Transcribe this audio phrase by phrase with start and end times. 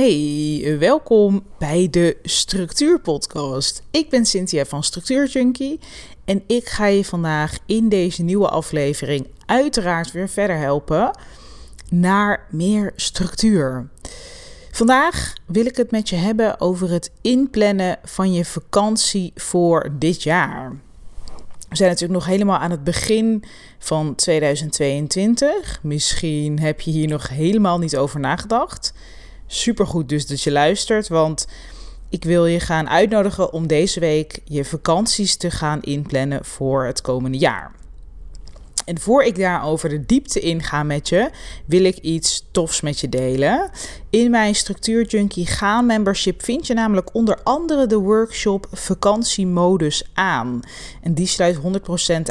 [0.00, 3.82] Hey, welkom bij de Structuur Podcast.
[3.90, 5.80] Ik ben Cynthia van Structuur Junkie
[6.24, 11.18] en ik ga je vandaag in deze nieuwe aflevering uiteraard weer verder helpen
[11.90, 13.88] naar meer structuur.
[14.70, 20.22] Vandaag wil ik het met je hebben over het inplannen van je vakantie voor dit
[20.22, 20.76] jaar.
[21.68, 23.44] We zijn natuurlijk nog helemaal aan het begin
[23.78, 25.78] van 2022.
[25.82, 28.92] Misschien heb je hier nog helemaal niet over nagedacht.
[29.52, 31.46] Supergoed dus dat je luistert, want
[32.08, 37.00] ik wil je gaan uitnodigen om deze week je vakanties te gaan inplannen voor het
[37.00, 37.72] komende jaar.
[38.90, 41.30] En voor ik daarover de diepte inga met je,
[41.66, 43.70] wil ik iets tofs met je delen.
[44.10, 50.60] In mijn Structuur Junkie Gaan membership vind je namelijk onder andere de workshop Vakantiemodus aan.
[51.02, 51.60] En die sluit 100%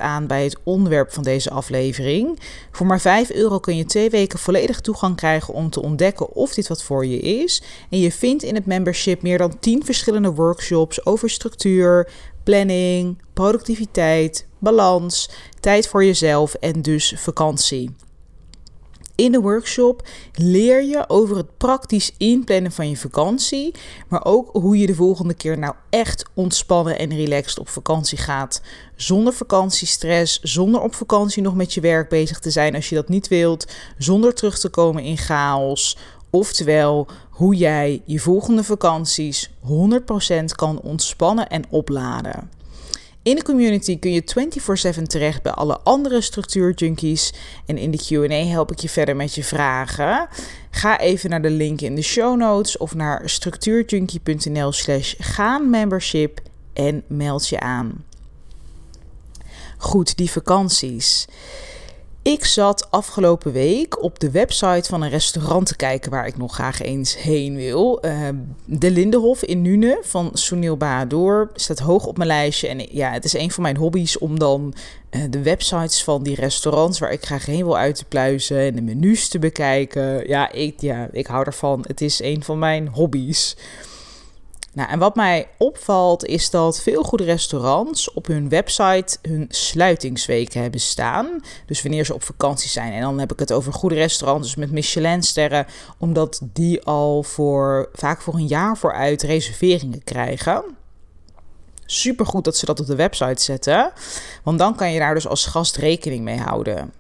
[0.02, 2.40] aan bij het onderwerp van deze aflevering.
[2.72, 6.54] Voor maar 5 euro kun je twee weken volledig toegang krijgen om te ontdekken of
[6.54, 7.62] dit wat voor je is.
[7.90, 12.08] En je vindt in het membership meer dan 10 verschillende workshops over structuur,
[12.50, 17.96] planning, productiviteit, balans, tijd voor jezelf en dus vakantie.
[19.16, 23.74] In de workshop leer je over het praktisch inplannen van je vakantie,
[24.08, 28.62] maar ook hoe je de volgende keer nou echt ontspannen en relaxed op vakantie gaat.
[28.96, 33.10] Zonder vakantiestress, zonder op vakantie nog met je werk bezig te zijn als je dat
[33.10, 35.98] niet wilt, zonder terug te komen in chaos.
[36.30, 37.08] Oftewel,
[37.40, 39.52] hoe jij je volgende vakanties 100%
[40.56, 42.50] kan ontspannen en opladen.
[43.24, 47.34] In de community kun je 24/7 terecht bij alle andere structuurjunkies.
[47.66, 50.28] En in de QA help ik je verder met je vragen.
[50.72, 56.42] Ga even naar de link in de show notes of naar structuurjunkie.nl/slash gaanmembership
[56.74, 58.06] en meld je aan.
[59.78, 61.28] Goed, die vakanties.
[62.22, 66.54] Ik zat afgelopen week op de website van een restaurant te kijken waar ik nog
[66.54, 68.06] graag eens heen wil.
[68.06, 68.28] Uh,
[68.66, 72.68] de Lindenhof in Nune van Sunil Bahadur staat hoog op mijn lijstje.
[72.68, 74.74] En ja, het is een van mijn hobby's om dan
[75.12, 78.76] uh, de websites van die restaurants waar ik graag heen wil uit te pluizen en
[78.76, 80.28] de menus te bekijken.
[80.28, 81.84] Ja, ik, ja, ik hou ervan.
[81.88, 83.56] Het is een van mijn hobby's.
[84.74, 90.62] Nou, en wat mij opvalt is dat veel goede restaurants op hun website hun sluitingsweken
[90.62, 91.44] hebben staan.
[91.66, 92.94] Dus wanneer ze op vakantie zijn.
[92.94, 95.66] En dan heb ik het over goede restaurants, dus met Michelinsterren,
[95.98, 100.64] omdat die al voor, vaak voor een jaar vooruit reserveringen krijgen.
[101.86, 103.92] Super goed dat ze dat op de website zetten,
[104.44, 106.94] want dan kan je daar dus als gast rekening mee houden.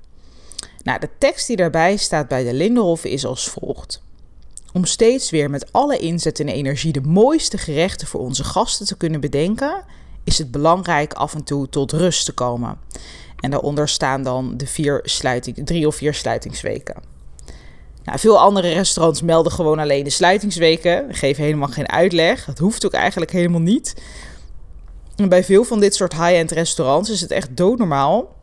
[0.84, 4.02] Nou, de tekst die daarbij staat bij de Lindenhof is als volgt.
[4.74, 8.98] Om steeds weer met alle inzet en energie de mooiste gerechten voor onze gasten te
[8.98, 9.84] kunnen bedenken,
[10.24, 12.78] is het belangrijk af en toe tot rust te komen.
[13.40, 16.96] En daaronder staan dan de vier sluiting, drie of vier sluitingsweken.
[18.04, 22.46] Nou, veel andere restaurants melden gewoon alleen de sluitingsweken, geven helemaal geen uitleg.
[22.46, 23.96] Dat hoeft ook eigenlijk helemaal niet.
[25.16, 28.36] En bij veel van dit soort high-end restaurants is het echt doodnormaal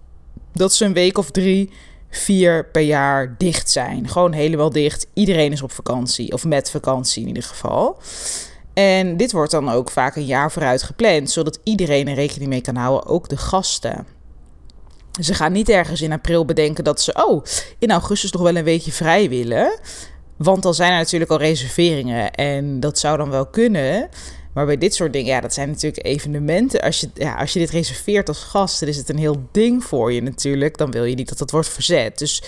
[0.52, 1.70] dat ze een week of drie
[2.10, 4.08] vier per jaar dicht zijn.
[4.08, 5.06] Gewoon helemaal dicht.
[5.14, 7.98] Iedereen is op vakantie, of met vakantie in ieder geval.
[8.74, 12.60] En dit wordt dan ook vaak een jaar vooruit gepland, zodat iedereen er rekening mee
[12.60, 14.06] kan houden, ook de gasten.
[15.20, 17.44] Ze gaan niet ergens in april bedenken dat ze, oh,
[17.78, 19.78] in augustus nog wel een weekje vrij willen.
[20.36, 24.08] Want dan zijn er natuurlijk al reserveringen en dat zou dan wel kunnen.
[24.56, 26.80] Maar bij dit soort dingen, ja, dat zijn natuurlijk evenementen.
[26.80, 29.84] Als je, ja, als je dit reserveert als gast, dan is het een heel ding
[29.84, 30.78] voor je natuurlijk.
[30.78, 32.18] Dan wil je niet dat dat wordt verzet.
[32.18, 32.42] Dus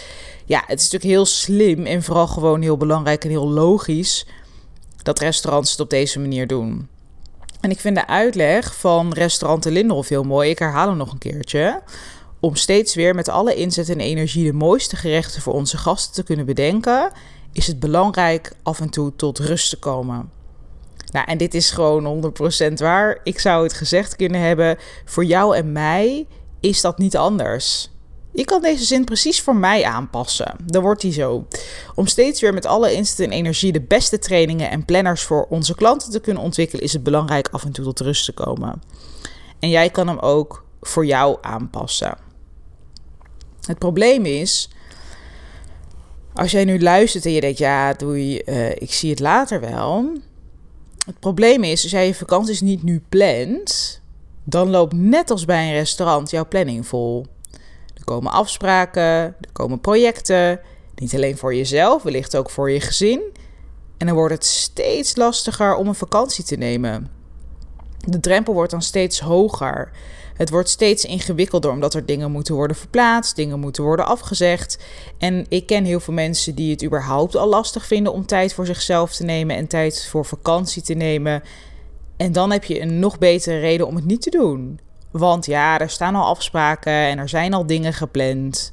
[0.45, 4.27] ja, het is natuurlijk heel slim en vooral gewoon heel belangrijk en heel logisch
[5.03, 6.89] dat restaurants het op deze manier doen.
[7.61, 10.51] En ik vind de uitleg van restaurant de Lindenhof heel mooi.
[10.51, 11.83] Ik herhaal hem nog een keertje.
[12.41, 16.23] Om steeds weer met alle inzet en energie de mooiste gerechten voor onze gasten te
[16.23, 17.13] kunnen bedenken,
[17.53, 20.38] is het belangrijk af en toe tot rust te komen.
[21.11, 22.33] Nou, en dit is gewoon
[22.71, 23.21] 100% waar.
[23.23, 24.79] Ik zou het gezegd kunnen hebben.
[25.05, 26.27] Voor jou en mij
[26.61, 27.91] is dat niet anders.
[28.33, 30.57] Ik kan deze zin precies voor mij aanpassen.
[30.65, 31.47] Dan wordt hij zo.
[31.95, 35.75] Om steeds weer met alle instant en energie de beste trainingen en planners voor onze
[35.75, 38.83] klanten te kunnen ontwikkelen, is het belangrijk af en toe tot rust te komen.
[39.59, 42.17] En jij kan hem ook voor jou aanpassen.
[43.67, 44.71] Het probleem is,
[46.35, 50.13] als jij nu luistert en je denkt, ja, doei, uh, ik zie het later wel.
[51.09, 54.01] Het probleem is, als jij je vakanties niet nu plant,
[54.45, 57.27] dan loopt net als bij een restaurant jouw planning vol.
[57.95, 60.61] Er komen afspraken, er komen projecten,
[60.95, 63.21] niet alleen voor jezelf, wellicht ook voor je gezin.
[63.97, 67.18] En dan wordt het steeds lastiger om een vakantie te nemen.
[68.11, 69.91] De drempel wordt dan steeds hoger.
[70.35, 74.79] Het wordt steeds ingewikkelder omdat er dingen moeten worden verplaatst, dingen moeten worden afgezegd.
[75.19, 78.67] En ik ken heel veel mensen die het überhaupt al lastig vinden om tijd voor
[78.67, 81.43] zichzelf te nemen en tijd voor vakantie te nemen.
[82.17, 84.81] En dan heb je een nog betere reden om het niet te doen.
[85.11, 88.71] Want ja, er staan al afspraken en er zijn al dingen gepland.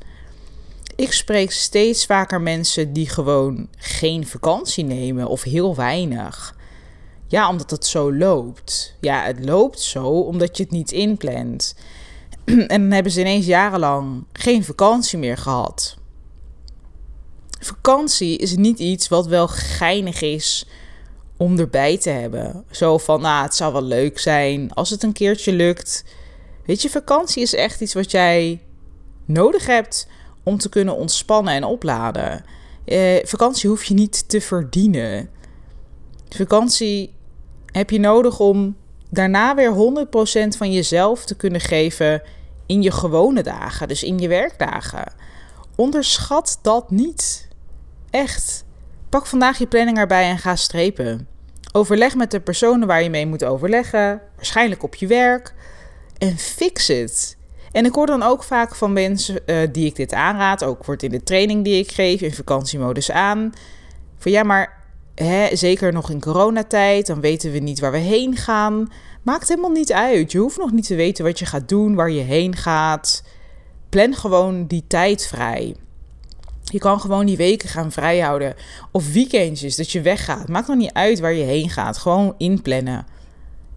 [0.95, 6.54] Ik spreek steeds vaker mensen die gewoon geen vakantie nemen of heel weinig.
[7.27, 8.95] Ja, omdat het zo loopt.
[9.01, 11.75] Ja, het loopt zo omdat je het niet inplant.
[12.45, 15.97] en dan hebben ze ineens jarenlang geen vakantie meer gehad.
[17.59, 20.67] Vakantie is niet iets wat wel geinig is
[21.37, 22.65] om erbij te hebben.
[22.71, 26.03] Zo van, nou, het zou wel leuk zijn als het een keertje lukt.
[26.65, 28.61] Weet je, vakantie is echt iets wat jij
[29.25, 30.07] nodig hebt
[30.43, 32.43] om te kunnen ontspannen en opladen.
[32.85, 35.29] Eh, vakantie hoef je niet te verdienen.
[36.29, 37.13] Vakantie
[37.71, 38.75] heb je nodig om
[39.09, 42.21] daarna weer 100% van jezelf te kunnen geven
[42.65, 45.13] in je gewone dagen, dus in je werkdagen.
[45.75, 47.47] Onderschat dat niet.
[48.09, 48.65] Echt.
[49.09, 51.27] Pak vandaag je planning erbij en ga strepen.
[51.71, 55.53] Overleg met de personen waar je mee moet overleggen, waarschijnlijk op je werk,
[56.17, 57.37] en fix het.
[57.71, 61.03] En ik hoor dan ook vaak van mensen uh, die ik dit aanraad, ook wordt
[61.03, 63.53] in de training die ik geef, in vakantiemodus aan.
[64.17, 64.74] Van ja, maar
[65.15, 68.91] hè, zeker nog in coronatijd, dan weten we niet waar we heen gaan.
[69.21, 70.31] Maakt helemaal niet uit.
[70.31, 73.23] Je hoeft nog niet te weten wat je gaat doen, waar je heen gaat.
[73.89, 75.75] Plan gewoon die tijd vrij.
[76.63, 78.55] Je kan gewoon die weken gaan vrijhouden.
[78.91, 80.47] Of weekendjes, dat je weggaat.
[80.47, 81.97] Maakt nog niet uit waar je heen gaat.
[81.97, 83.05] Gewoon inplannen.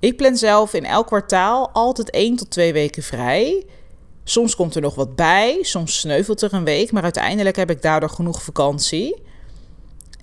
[0.00, 3.67] Ik plan zelf in elk kwartaal altijd één tot twee weken vrij.
[4.25, 7.82] Soms komt er nog wat bij, soms sneuvelt er een week, maar uiteindelijk heb ik
[7.82, 9.23] daardoor genoeg vakantie.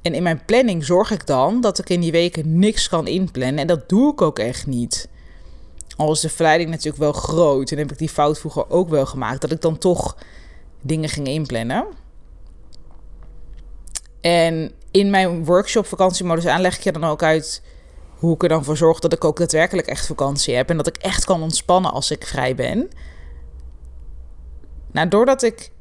[0.05, 3.59] En in mijn planning zorg ik dan dat ik in die weken niks kan inplannen.
[3.59, 5.09] En dat doe ik ook echt niet.
[5.95, 7.71] Al is de verleiding natuurlijk wel groot.
[7.71, 9.41] En heb ik die fout vroeger ook wel gemaakt.
[9.41, 10.17] Dat ik dan toch
[10.81, 11.85] dingen ging inplannen.
[14.21, 17.61] En in mijn workshop vakantiemodus aan leg ik je dan ook uit
[18.15, 20.69] hoe ik er dan voor zorg dat ik ook daadwerkelijk echt vakantie heb.
[20.69, 22.89] En dat ik echt kan ontspannen als ik vrij ben.
[24.91, 25.71] Nou, doordat ik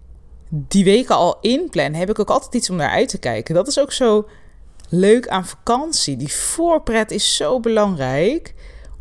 [0.57, 3.55] die weken al inplan, heb ik ook altijd iets om naar uit te kijken.
[3.55, 4.29] Dat is ook zo
[4.89, 6.17] leuk aan vakantie.
[6.17, 8.55] Die voorpret is zo belangrijk.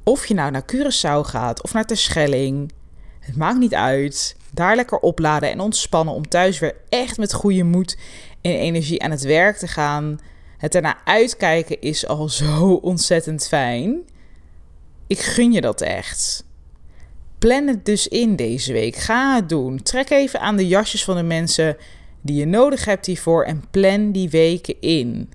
[0.03, 2.71] Of je nou naar Curaçao gaat of naar Terschelling.
[3.19, 4.35] Het maakt niet uit.
[4.51, 7.97] Daar lekker opladen en ontspannen om thuis weer echt met goede moed
[8.41, 10.19] en energie aan het werk te gaan.
[10.57, 14.01] Het ernaar uitkijken is al zo ontzettend fijn.
[15.07, 16.45] Ik gun je dat echt.
[17.44, 18.95] Plan het dus in deze week.
[18.95, 19.81] Ga het doen.
[19.81, 21.78] Trek even aan de jasjes van de mensen
[22.22, 25.31] die je nodig hebt hiervoor en plan die weken in.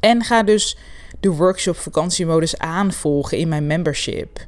[0.00, 0.78] En ga dus
[1.20, 4.46] de workshop vakantiemodus aanvolgen in mijn membership.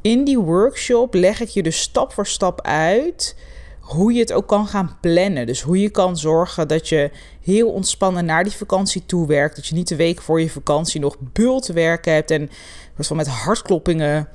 [0.00, 3.36] In die workshop leg ik je dus stap voor stap uit
[3.80, 5.46] hoe je het ook kan gaan plannen.
[5.46, 7.10] Dus hoe je kan zorgen dat je
[7.42, 9.56] heel ontspannen naar die vakantie toe werkt.
[9.56, 12.50] Dat je niet de week voor je vakantie nog bult werken hebt en
[12.98, 14.28] van met hartkloppingen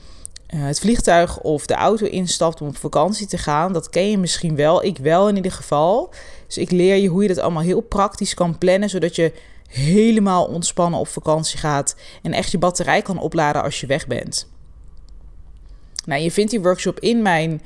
[0.55, 3.73] het vliegtuig of de auto instapt om op vakantie te gaan.
[3.73, 4.83] Dat ken je misschien wel.
[4.83, 6.13] Ik wel in ieder geval.
[6.47, 9.33] Dus ik leer je hoe je dat allemaal heel praktisch kan plannen, zodat je
[9.67, 14.51] helemaal ontspannen op vakantie gaat en echt je batterij kan opladen als je weg bent.
[16.05, 17.61] Nou, je vindt die workshop in mijn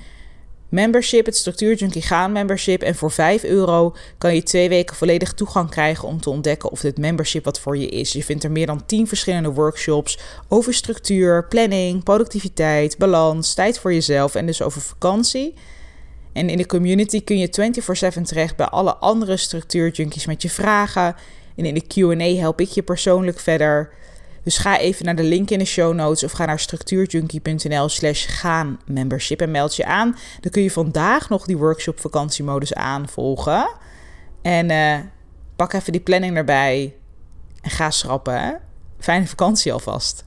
[0.69, 2.81] membership, het Structuur Junkie Gaan membership.
[2.81, 6.81] En voor 5 euro kan je twee weken volledig toegang krijgen om te ontdekken of
[6.81, 8.11] dit membership wat voor je is.
[8.11, 13.93] Je vindt er meer dan 10 verschillende workshops over structuur, planning, productiviteit, balans, tijd voor
[13.93, 15.53] jezelf en dus over vakantie.
[16.33, 21.15] En in de community kun je 24/7 terecht bij alle andere structuurjunkies met je vragen.
[21.55, 23.89] En in de Q&A help ik je persoonlijk verder.
[24.47, 28.25] Dus ga even naar de link in de show notes of ga naar structuurjunkie.nl slash
[28.27, 30.17] gaan membership en meld je aan.
[30.39, 33.69] Dan kun je vandaag nog die workshop vakantiemodus aanvolgen.
[34.41, 34.99] En uh,
[35.55, 36.95] pak even die planning erbij
[37.61, 38.59] en ga schrappen.
[38.99, 40.25] Fijne vakantie alvast.